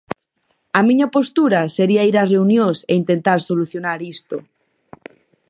A 0.77 0.81
miña 0.87 1.07
postura 1.15 1.61
sería 1.75 2.05
ir 2.09 2.15
ás 2.21 2.31
reunións 2.35 2.77
e 2.91 2.93
intentar 3.01 3.39
solucionar 3.49 3.99
isto. 4.15 4.35